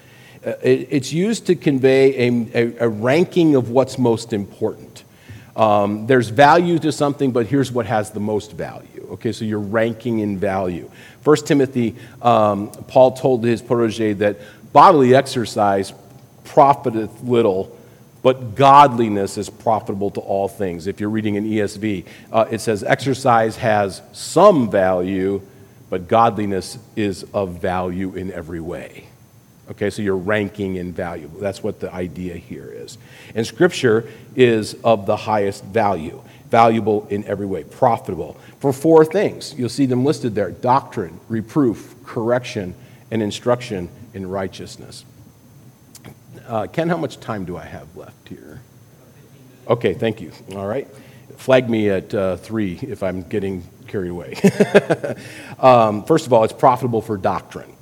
[0.46, 5.02] Uh, it's used to convey a, a, a, ranking of what's most important.
[5.56, 9.08] Um, there's value to something, but here's what has the most value.
[9.10, 10.88] Okay, so you're ranking in value.
[11.22, 14.36] First Timothy, um, Paul told his protege that
[14.72, 15.92] bodily exercise
[16.44, 17.76] profiteth little,
[18.22, 20.86] but godliness is profitable to all things.
[20.86, 25.42] If you're reading an ESV, uh, it says exercise has some value,
[25.90, 29.08] but godliness is of value in every way.
[29.70, 31.30] Okay, so you're ranking in value.
[31.40, 32.98] That's what the idea here is.
[33.34, 39.54] And Scripture is of the highest value, valuable in every way, profitable for four things.
[39.58, 42.74] You'll see them listed there doctrine, reproof, correction,
[43.10, 45.04] and instruction in righteousness.
[46.46, 48.60] Uh, Ken, how much time do I have left here?
[49.68, 50.30] Okay, thank you.
[50.54, 50.86] All right.
[51.38, 54.34] Flag me at uh, three if I'm getting carried away.
[55.58, 57.72] um, first of all, it's profitable for doctrine.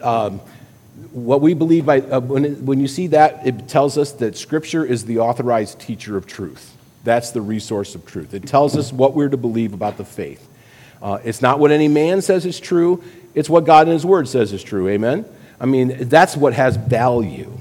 [0.00, 0.40] Um,
[1.12, 4.36] what we believe by, uh, when, it, when you see that, it tells us that
[4.36, 6.76] Scripture is the authorized teacher of truth.
[7.04, 8.34] That's the resource of truth.
[8.34, 10.46] It tells us what we're to believe about the faith.
[11.00, 13.02] Uh, it's not what any man says is true,
[13.34, 14.88] it's what God in His Word says is true.
[14.88, 15.24] Amen?
[15.60, 17.56] I mean, that's what has value.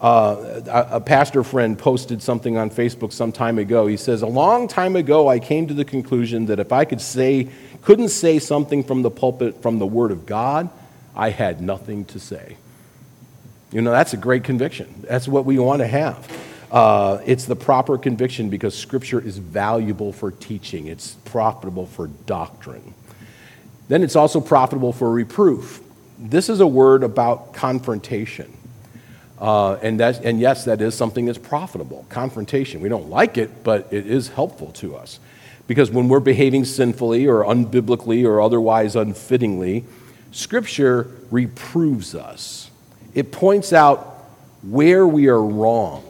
[0.00, 3.86] Uh, a, a pastor friend posted something on Facebook some time ago.
[3.86, 7.00] He says, A long time ago, I came to the conclusion that if I could
[7.00, 7.48] say,
[7.82, 10.70] couldn't say something from the pulpit from the Word of God,
[11.14, 12.56] I had nothing to say.
[13.72, 15.04] You know, that's a great conviction.
[15.08, 16.30] That's what we want to have.
[16.70, 22.94] Uh, it's the proper conviction because Scripture is valuable for teaching, it's profitable for doctrine.
[23.88, 25.80] Then it's also profitable for reproof.
[26.18, 28.56] This is a word about confrontation.
[29.38, 32.80] Uh, and, that, and yes, that is something that's profitable confrontation.
[32.80, 35.18] We don't like it, but it is helpful to us.
[35.66, 39.84] Because when we're behaving sinfully or unbiblically or otherwise unfittingly,
[40.30, 42.70] Scripture reproves us.
[43.14, 44.18] It points out
[44.62, 46.04] where we are wrong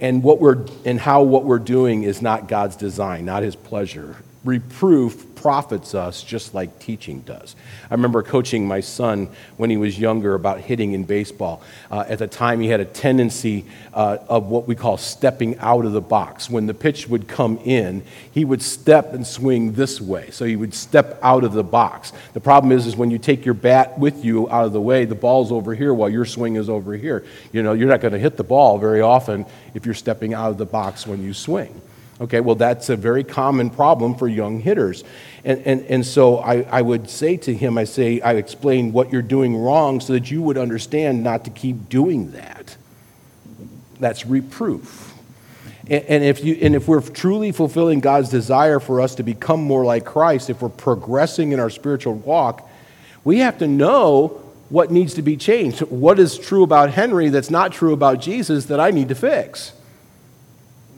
[0.00, 4.16] and, what we're, and how what we're doing is not God's design, not His pleasure.
[4.44, 7.54] Reproof profits us just like teaching does.
[7.90, 11.62] I remember coaching my son when he was younger about hitting in baseball.
[11.90, 15.84] Uh, at the time, he had a tendency uh, of what we call stepping out
[15.84, 16.50] of the box.
[16.50, 18.02] When the pitch would come in,
[18.32, 20.30] he would step and swing this way.
[20.30, 22.12] So he would step out of the box.
[22.32, 25.04] The problem is, is when you take your bat with you out of the way,
[25.04, 27.24] the ball's over here while your swing is over here.
[27.52, 30.50] You know, you're not going to hit the ball very often if you're stepping out
[30.50, 31.80] of the box when you swing.
[32.20, 35.02] Okay, well, that's a very common problem for young hitters.
[35.44, 39.12] And, and, and so I, I would say to him, I say, I explain what
[39.12, 42.76] you're doing wrong so that you would understand not to keep doing that.
[43.98, 45.14] That's reproof.
[45.88, 49.62] And, and, if you, and if we're truly fulfilling God's desire for us to become
[49.62, 52.68] more like Christ, if we're progressing in our spiritual walk,
[53.24, 55.80] we have to know what needs to be changed.
[55.80, 59.72] What is true about Henry that's not true about Jesus that I need to fix?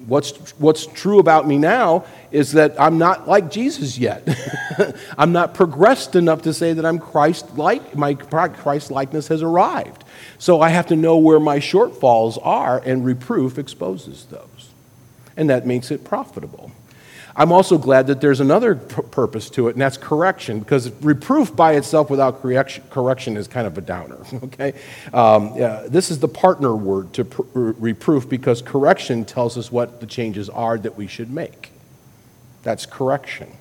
[0.06, 4.28] What's, what's true about me now is that I'm not like Jesus yet.
[5.18, 10.04] I'm not progressed enough to say that I'm Christ like, my Christ likeness has arrived.
[10.38, 14.70] So I have to know where my shortfalls are, and reproof exposes those.
[15.36, 16.70] And that makes it profitable.
[17.36, 21.54] I'm also glad that there's another p- purpose to it, and that's correction, because reproof
[21.54, 24.74] by itself without correction, correction is kind of a downer, okay?
[25.12, 30.00] Um, yeah, this is the partner word to pr- reproof because correction tells us what
[30.00, 31.72] the changes are that we should make.
[32.62, 33.52] That's correction.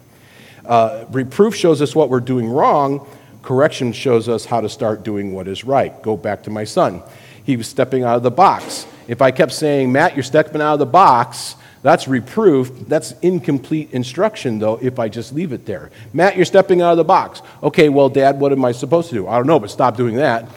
[0.65, 3.07] Uh, reproof shows us what we're doing wrong,
[3.41, 5.99] correction shows us how to start doing what is right.
[6.03, 7.01] Go back to my son.
[7.43, 8.85] He was stepping out of the box.
[9.07, 12.71] If I kept saying, Matt, you're stepping out of the box, that's reproof.
[12.87, 15.91] That's incomplete instruction, though, if I just leave it there.
[16.13, 17.41] Matt, you're stepping out of the box.
[17.61, 19.27] Okay, well, Dad, what am I supposed to do?
[19.27, 20.49] I don't know, but stop doing that.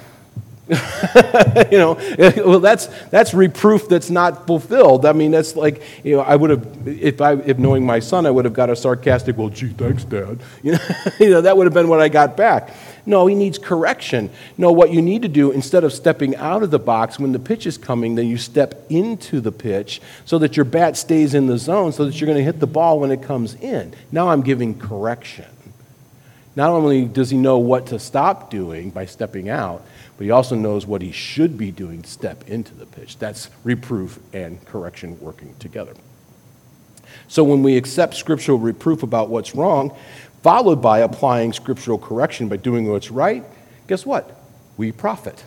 [1.70, 1.96] you know,
[2.44, 5.06] well, that's that's reproof that's not fulfilled.
[5.06, 8.26] I mean, that's like you know, I would have if I if knowing my son,
[8.26, 10.78] I would have got a sarcastic, "Well, gee, thanks, Dad." You know,
[11.20, 12.74] you know that would have been what I got back.
[13.06, 14.28] No, he needs correction.
[14.58, 17.38] No, what you need to do instead of stepping out of the box when the
[17.38, 21.46] pitch is coming, then you step into the pitch so that your bat stays in
[21.46, 23.94] the zone, so that you're going to hit the ball when it comes in.
[24.10, 25.46] Now I'm giving correction.
[26.56, 29.84] Not only does he know what to stop doing by stepping out
[30.16, 33.18] but he also knows what he should be doing to step into the pitch.
[33.18, 35.92] That's reproof and correction working together.
[37.28, 39.96] So when we accept scriptural reproof about what's wrong,
[40.42, 43.44] followed by applying scriptural correction by doing what's right,
[43.88, 44.40] guess what?
[44.76, 45.44] We profit.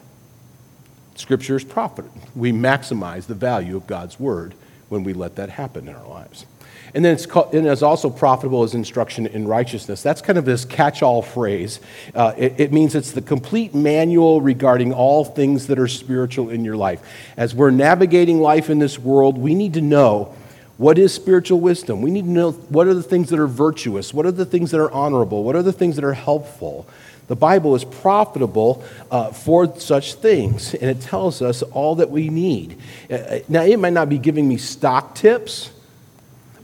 [1.15, 2.05] Scripture is profit.
[2.35, 4.53] We maximize the value of God's word
[4.89, 6.45] when we let that happen in our lives.
[6.93, 10.01] And then it's, called, and it's also profitable as instruction in righteousness.
[10.01, 11.79] That's kind of this catch all phrase.
[12.15, 16.65] Uh, it, it, means it's the complete manual regarding all things that are spiritual in
[16.65, 17.01] your life.
[17.37, 20.33] As we're navigating life in this world, we need to know
[20.77, 22.01] what is spiritual wisdom.
[22.01, 24.71] We need to know what are the things that are virtuous, what are the things
[24.71, 26.87] that are honorable, what are the things that are helpful.
[27.29, 32.27] The Bible is profitable uh, for such things, and it tells us all that we
[32.27, 32.77] need.
[33.09, 35.71] Uh, now, it might not be giving me stock tips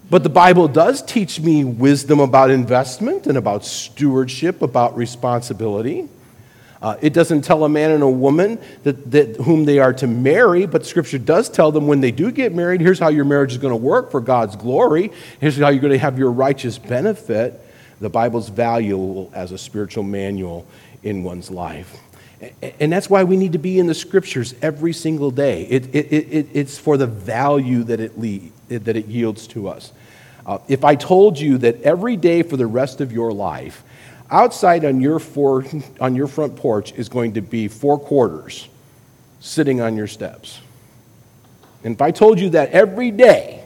[0.10, 6.08] but the Bible does teach me wisdom about investment and about stewardship, about responsibility.
[6.82, 10.06] Uh, it doesn't tell a man and a woman that, that whom they are to
[10.06, 13.54] marry, but Scripture does tell them when they do get married, here's how your marriage
[13.54, 15.12] is going to work for God's glory.
[15.40, 17.60] Here's how you're going to have your righteous benefit.
[18.00, 20.68] The Bible's valuable as a spiritual manual
[21.04, 21.98] in one's life.
[22.80, 25.64] And that's why we need to be in the Scriptures every single day.
[25.64, 29.94] It, it, it, it's for the value that it, lead, that it yields to us.
[30.46, 33.84] Uh, if I told you that every day for the rest of your life,
[34.30, 35.66] outside on your, four,
[36.00, 38.68] on your front porch is going to be four quarters
[39.40, 40.60] sitting on your steps.
[41.84, 43.64] And if I told you that every day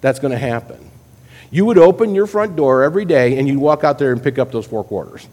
[0.00, 0.90] that's going to happen,
[1.52, 4.38] you would open your front door every day and you'd walk out there and pick
[4.38, 5.28] up those four quarters.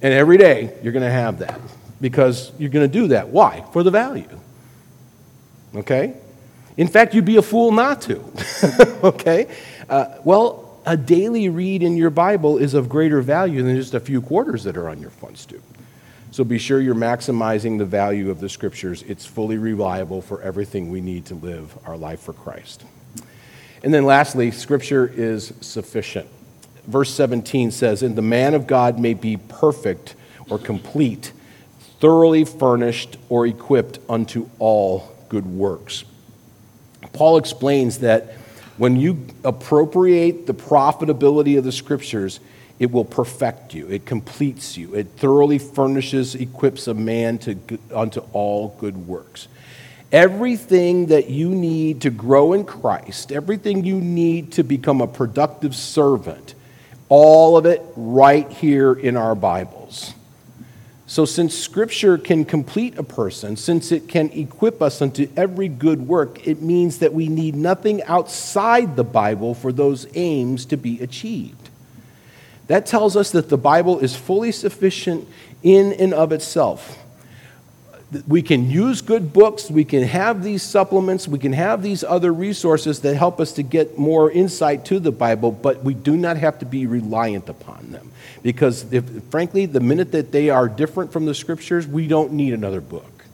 [0.00, 1.60] And every day you're going to have that
[2.00, 3.28] because you're going to do that.
[3.28, 3.64] Why?
[3.72, 4.28] For the value.
[5.74, 6.14] Okay?
[6.76, 8.24] In fact, you'd be a fool not to.
[9.04, 9.52] okay?
[9.88, 14.00] Uh, well, a daily read in your Bible is of greater value than just a
[14.00, 15.62] few quarters that are on your front stoop.
[16.30, 19.02] So be sure you're maximizing the value of the scriptures.
[19.02, 22.84] It's fully reliable for everything we need to live our life for Christ.
[23.84, 26.26] And then lastly, scripture is sufficient.
[26.86, 30.14] Verse 17 says, And the man of God may be perfect
[30.48, 31.32] or complete,
[32.00, 36.04] thoroughly furnished or equipped unto all good works.
[37.12, 38.32] Paul explains that
[38.78, 42.40] when you appropriate the profitability of the scriptures,
[42.78, 43.86] it will perfect you.
[43.88, 44.94] It completes you.
[44.94, 47.58] It thoroughly furnishes, equips a man to,
[47.92, 49.46] unto all good works.
[50.14, 55.74] Everything that you need to grow in Christ, everything you need to become a productive
[55.74, 56.54] servant,
[57.08, 60.14] all of it right here in our Bibles.
[61.08, 66.06] So, since Scripture can complete a person, since it can equip us unto every good
[66.06, 71.00] work, it means that we need nothing outside the Bible for those aims to be
[71.00, 71.70] achieved.
[72.68, 75.26] That tells us that the Bible is fully sufficient
[75.64, 77.03] in and of itself
[78.26, 82.32] we can use good books, we can have these supplements, we can have these other
[82.32, 86.36] resources that help us to get more insight to the Bible, but we do not
[86.36, 88.10] have to be reliant upon them.
[88.42, 92.52] Because, if, frankly, the minute that they are different from the scriptures, we don't need
[92.52, 93.24] another book.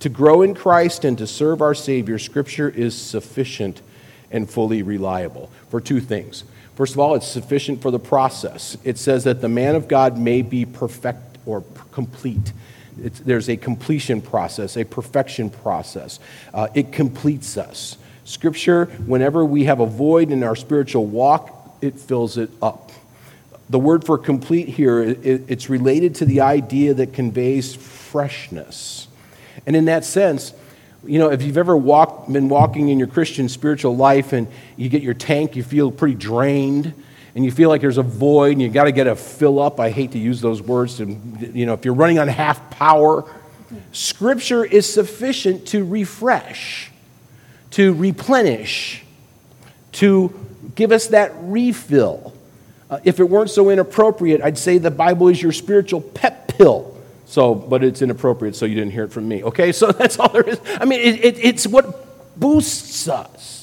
[0.00, 3.82] To grow in Christ and to serve our Savior, Scripture is sufficient
[4.30, 6.44] and fully reliable for two things.
[6.76, 8.76] First of all, it's sufficient for the process.
[8.84, 12.52] It says that the man of God may be perfect or complete.
[13.02, 16.20] It's, there's a completion process, a perfection process.
[16.52, 17.96] Uh, it completes us.
[18.24, 22.90] Scripture, whenever we have a void in our spiritual walk, it fills it up.
[23.70, 29.08] The word for complete here, it, it's related to the idea that conveys freshness.
[29.66, 30.54] And in that sense,
[31.04, 34.88] you know, if you've ever walked, been walking in your Christian spiritual life and you
[34.88, 36.94] get your tank, you feel pretty drained
[37.38, 39.78] and you feel like there's a void and you got to get a fill up.
[39.78, 40.96] I hate to use those words.
[40.96, 43.32] To, you know, if you're running on half power,
[43.92, 46.90] Scripture is sufficient to refresh,
[47.70, 49.04] to replenish,
[49.92, 50.34] to
[50.74, 52.34] give us that refill.
[52.90, 56.96] Uh, if it weren't so inappropriate, I'd say the Bible is your spiritual pep pill.
[57.26, 59.44] So, but it's inappropriate, so you didn't hear it from me.
[59.44, 60.60] Okay, so that's all there is.
[60.80, 63.57] I mean, it, it, it's what boosts us.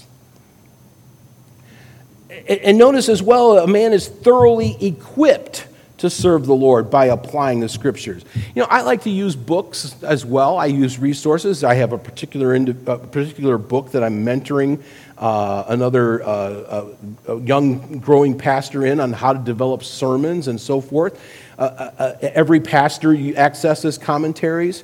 [2.48, 5.68] And notice as well, a man is thoroughly equipped
[5.98, 8.24] to serve the Lord by applying the scriptures.
[8.54, 10.58] You know, I like to use books as well.
[10.58, 11.64] I use resources.
[11.64, 14.84] I have a particular, a particular book that I'm mentoring
[15.18, 16.94] uh, another uh,
[17.28, 21.20] uh, young growing pastor in on how to develop sermons and so forth.
[21.58, 21.62] Uh,
[21.98, 24.84] uh, every pastor accesses commentaries.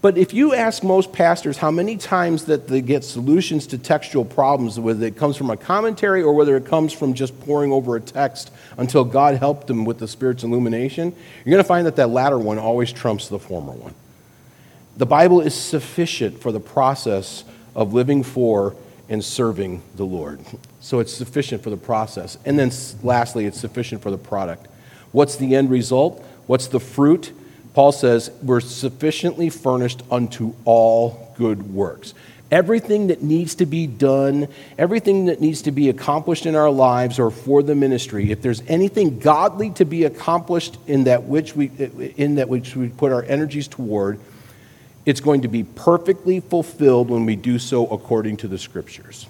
[0.00, 4.24] But if you ask most pastors how many times that they get solutions to textual
[4.24, 7.96] problems, whether it comes from a commentary or whether it comes from just poring over
[7.96, 11.12] a text until God helped them with the Spirit's illumination,
[11.44, 13.94] you're going to find that that latter one always trumps the former one.
[14.96, 17.44] The Bible is sufficient for the process
[17.74, 18.76] of living for
[19.08, 20.40] and serving the Lord.
[20.80, 22.38] So it's sufficient for the process.
[22.44, 22.70] And then
[23.02, 24.68] lastly, it's sufficient for the product.
[25.10, 26.24] What's the end result?
[26.46, 27.32] What's the fruit?
[27.78, 32.12] Paul says, We're sufficiently furnished unto all good works.
[32.50, 37.20] Everything that needs to be done, everything that needs to be accomplished in our lives
[37.20, 41.66] or for the ministry, if there's anything godly to be accomplished in that which we,
[42.16, 44.18] in that which we put our energies toward,
[45.06, 49.28] it's going to be perfectly fulfilled when we do so according to the scriptures.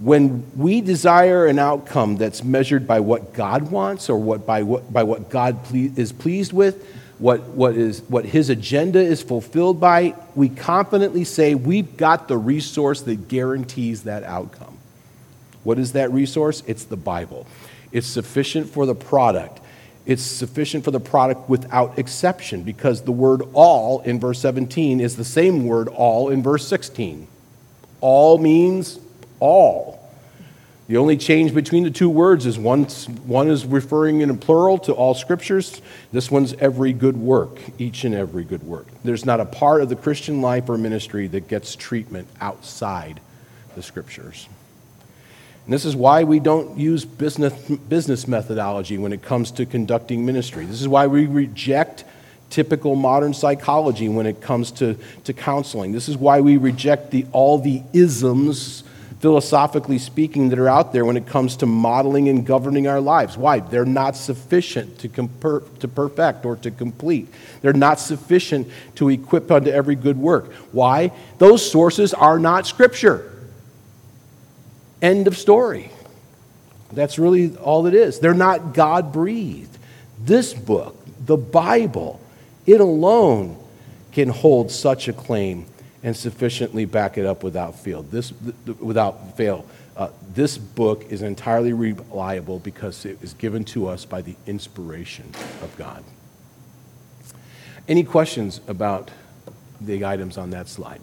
[0.00, 4.92] When we desire an outcome that's measured by what God wants or what, by, what,
[4.92, 6.84] by what God ple- is pleased with,
[7.20, 12.38] what, what, is, what his agenda is fulfilled by, we confidently say we've got the
[12.38, 14.78] resource that guarantees that outcome.
[15.62, 16.62] What is that resource?
[16.66, 17.46] It's the Bible.
[17.92, 19.60] It's sufficient for the product.
[20.06, 25.16] It's sufficient for the product without exception because the word all in verse 17 is
[25.16, 27.28] the same word all in verse 16.
[28.00, 28.98] All means
[29.40, 29.99] all.
[30.90, 32.82] The only change between the two words is one,
[33.24, 35.80] one is referring in a plural to all scriptures.
[36.10, 38.88] This one's every good work, each and every good work.
[39.04, 43.20] There's not a part of the Christian life or ministry that gets treatment outside
[43.76, 44.48] the scriptures.
[45.64, 47.52] And this is why we don't use business,
[47.88, 50.64] business methodology when it comes to conducting ministry.
[50.64, 52.02] This is why we reject
[52.50, 55.92] typical modern psychology when it comes to, to counseling.
[55.92, 58.82] This is why we reject the, all the isms
[59.20, 63.36] philosophically speaking, that are out there when it comes to modeling and governing our lives.
[63.36, 63.60] Why?
[63.60, 67.28] They're not sufficient to, comper- to perfect or to complete.
[67.60, 70.52] They're not sufficient to equip unto every good work.
[70.72, 71.12] Why?
[71.38, 73.30] Those sources are not Scripture.
[75.02, 75.90] End of story.
[76.92, 78.20] That's really all it is.
[78.20, 79.76] They're not God breathed.
[80.18, 82.20] This book, the Bible,
[82.66, 83.56] it alone
[84.12, 85.66] can hold such a claim
[86.02, 88.02] and sufficiently back it up without fail.
[88.02, 88.32] This,
[88.78, 89.66] without fail.
[89.96, 95.26] Uh, this book is entirely reliable because it is given to us by the inspiration
[95.62, 96.02] of God.
[97.86, 99.10] Any questions about
[99.80, 101.00] the items on that slide?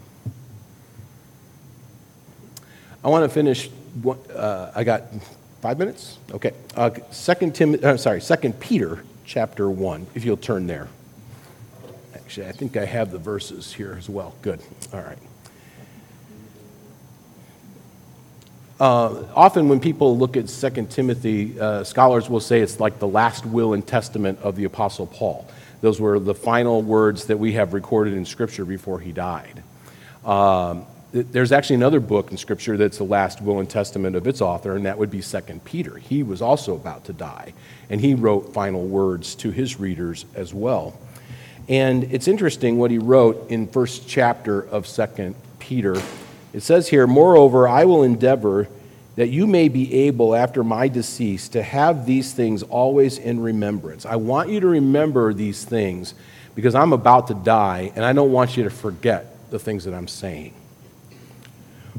[3.04, 3.70] I want to finish.
[4.34, 5.04] Uh, I got
[5.60, 6.18] five minutes.
[6.32, 6.52] Okay.
[6.74, 7.76] Uh, Second Tim.
[7.82, 8.20] Uh, sorry.
[8.20, 10.06] Second Peter, chapter one.
[10.14, 10.88] If you'll turn there.
[12.28, 14.34] Actually, I think I have the verses here as well.
[14.42, 14.60] Good.
[14.92, 15.16] All right.
[18.78, 23.08] Uh, often, when people look at 2 Timothy, uh, scholars will say it's like the
[23.08, 25.48] last will and testament of the Apostle Paul.
[25.80, 29.62] Those were the final words that we have recorded in Scripture before he died.
[30.22, 34.42] Um, there's actually another book in Scripture that's the last will and testament of its
[34.42, 35.96] author, and that would be 2 Peter.
[35.96, 37.54] He was also about to die,
[37.88, 40.92] and he wrote final words to his readers as well.
[41.68, 46.00] And it's interesting what he wrote in first chapter of Second Peter.
[46.54, 48.68] It says here, Moreover, I will endeavor
[49.16, 54.06] that you may be able, after my decease, to have these things always in remembrance.
[54.06, 56.14] I want you to remember these things
[56.54, 59.92] because I'm about to die, and I don't want you to forget the things that
[59.92, 60.54] I'm saying.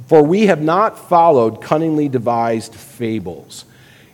[0.07, 3.65] For we have not followed cunningly devised fables.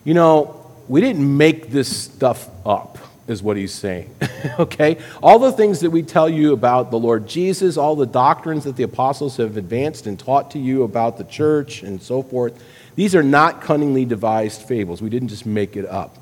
[0.03, 2.97] You know, we didn't make this stuff up
[3.27, 4.13] is what he's saying.
[4.59, 4.97] okay?
[5.21, 8.75] All the things that we tell you about the Lord Jesus, all the doctrines that
[8.75, 12.61] the apostles have advanced and taught to you about the church and so forth,
[12.95, 15.01] these are not cunningly devised fables.
[15.01, 16.17] We didn't just make it up.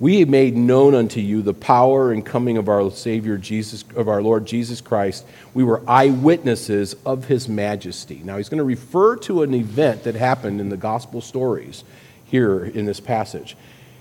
[0.00, 4.08] We have made known unto you the power and coming of our Savior Jesus, of
[4.08, 5.26] our Lord Jesus Christ.
[5.52, 8.22] We were eyewitnesses of his majesty.
[8.24, 11.84] Now, he's going to refer to an event that happened in the gospel stories
[12.24, 13.58] here in this passage.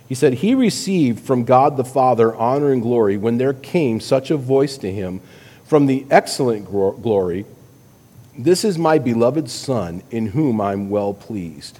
[0.10, 4.32] He said, He received from God the Father honor and glory when there came such
[4.32, 5.22] a voice to him
[5.64, 7.45] from the excellent glory
[8.36, 11.80] This is my beloved Son, in whom I'm well pleased.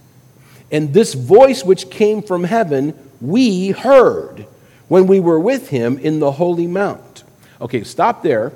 [0.72, 4.46] And this voice which came from heaven, we heard
[4.88, 7.24] when we were with him in the holy mount.
[7.60, 8.54] Okay, stop there.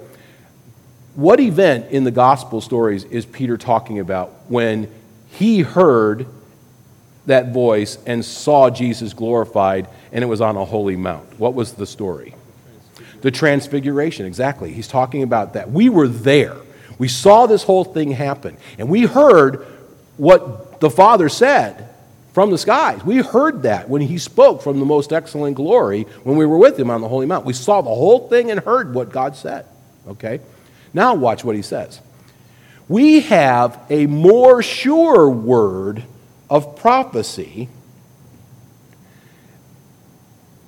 [1.15, 4.91] What event in the gospel stories is Peter talking about when
[5.29, 6.27] he heard
[7.25, 11.39] that voice and saw Jesus glorified, and it was on a holy mount.
[11.39, 12.35] What was the story?
[13.21, 14.73] The transfiguration, exactly.
[14.73, 15.71] He's talking about that.
[15.71, 16.57] We were there.
[16.97, 19.65] We saw this whole thing happen, and we heard
[20.17, 21.89] what the Father said
[22.33, 23.03] from the skies.
[23.03, 26.79] We heard that when he spoke from the most excellent glory when we were with
[26.79, 27.45] him on the holy mount.
[27.45, 29.65] We saw the whole thing and heard what God said.
[30.07, 30.41] Okay?
[30.93, 32.01] Now watch what he says.
[32.89, 36.03] We have a more sure word
[36.53, 37.67] of prophecy,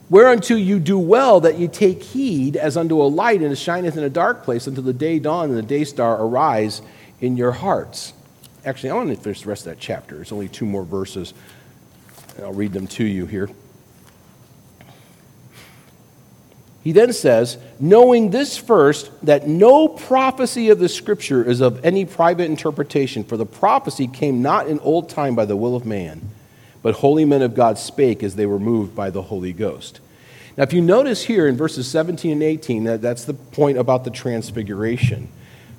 [0.10, 3.96] whereunto you do well that you take heed as unto a light and it shineth
[3.96, 6.82] in a dark place until the day dawn and the day star arise
[7.22, 8.14] in your hearts.
[8.66, 10.24] Actually, I want to finish the rest of that chapter.
[10.24, 11.36] It's only two more verses.
[12.42, 13.48] I'll read them to you here.
[16.86, 22.06] He then says, knowing this first, that no prophecy of the scripture is of any
[22.06, 26.30] private interpretation, for the prophecy came not in old time by the will of man,
[26.84, 30.00] but holy men of God spake as they were moved by the Holy Ghost.
[30.58, 34.04] Now, if you notice here in verses 17 and 18, that, that's the point about
[34.04, 35.30] the transfiguration.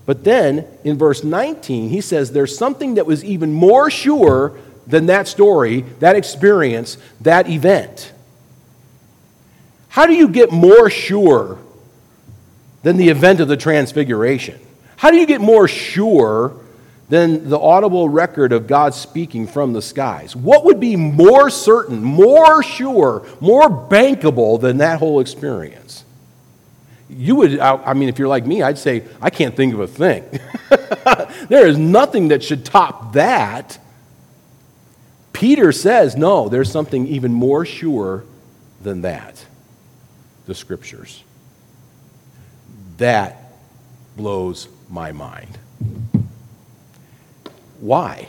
[0.07, 5.07] But then in verse 19, he says there's something that was even more sure than
[5.07, 8.13] that story, that experience, that event.
[9.97, 11.57] How do you get more sure
[12.83, 14.61] than the event of the transfiguration?
[14.99, 16.55] How do you get more sure
[17.09, 20.37] than the audible record of God speaking from the skies?
[20.37, 26.05] What would be more certain, more sure, more bankable than that whole experience?
[27.09, 29.87] You would, I mean, if you're like me, I'd say, I can't think of a
[29.87, 30.25] thing.
[31.49, 33.79] there is nothing that should top that.
[35.33, 38.25] Peter says, no, there's something even more sure
[38.83, 39.47] than that
[40.47, 41.23] the scriptures.
[42.99, 43.53] That
[44.17, 45.59] blows my mind.
[47.81, 48.29] Why?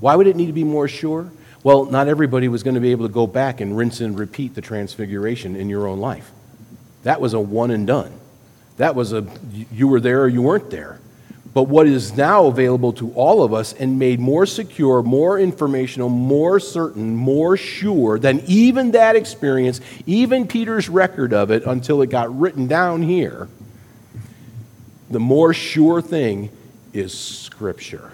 [0.00, 1.30] Why would it need to be more sure?
[1.62, 4.54] Well, not everybody was going to be able to go back and rinse and repeat
[4.54, 6.30] the transfiguration in your own life.
[7.04, 8.12] That was a one and done.
[8.78, 9.26] That was a
[9.70, 10.98] you were there or you weren't there.
[11.54, 16.08] But what is now available to all of us and made more secure, more informational,
[16.08, 22.08] more certain, more sure than even that experience, even Peter's record of it until it
[22.08, 23.48] got written down here,
[25.10, 26.48] the more sure thing
[26.94, 28.12] is Scripture.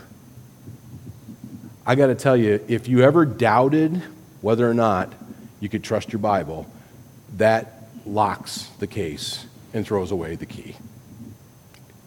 [1.86, 4.02] I got to tell you, if you ever doubted
[4.40, 5.12] whether or not
[5.60, 6.70] you could trust your Bible,
[7.36, 10.76] that locks the case and throws away the key.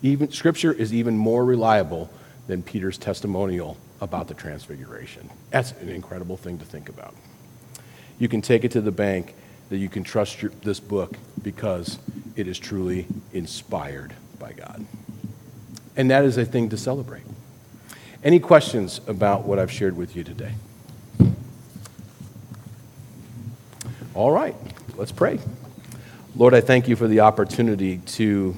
[0.04, 2.10] Even, scripture is even more reliable
[2.48, 5.30] than Peter's testimonial about the transfiguration.
[5.52, 7.16] That's an incredible thing to think about.
[8.18, 9.36] You can take it to the bank
[9.70, 12.00] that you can trust your, this book because
[12.36, 14.86] it is truly inspired by God.
[15.96, 17.24] And that is a thing to celebrate.
[18.24, 20.54] Any questions about what I've shared with you today?
[24.14, 24.56] All right,
[24.98, 25.40] let's pray.
[26.36, 28.56] Lord, I thank you for the opportunity to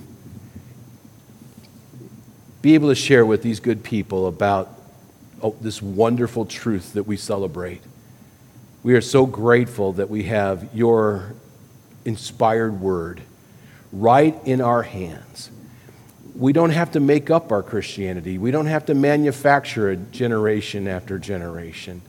[2.63, 4.75] be able to share with these good people about
[5.43, 7.83] oh, this wonderful truth that we celebrate.
[8.81, 11.35] We are so grateful that we have your
[12.03, 13.21] inspired word
[13.91, 15.51] right in our hands
[16.35, 18.37] we don't have to make up our Christianity.
[18.37, 22.01] We don't have to manufacture it generation after generation.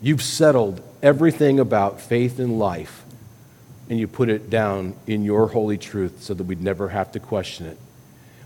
[0.00, 3.04] You've settled everything about faith and life,
[3.90, 7.20] and you put it down in your holy truth so that we'd never have to
[7.20, 7.78] question it.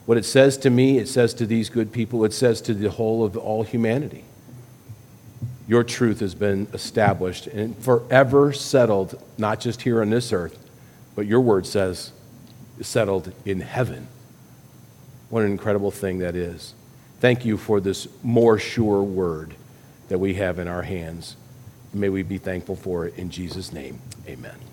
[0.07, 2.90] What it says to me, it says to these good people, it says to the
[2.90, 4.24] whole of all humanity.
[5.68, 10.59] Your truth has been established and forever settled, not just here on this earth,
[11.14, 12.12] but your word says
[12.80, 14.09] settled in heaven.
[15.28, 16.74] What an incredible thing that is.
[17.20, 19.55] Thank you for this more sure word
[20.09, 21.36] that we have in our hands.
[21.92, 24.01] May we be thankful for it in Jesus' name.
[24.26, 24.69] Amen.